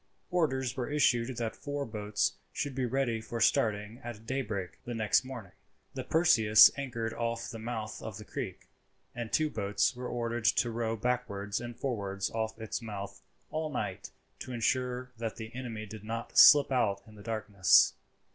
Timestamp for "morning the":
5.23-6.03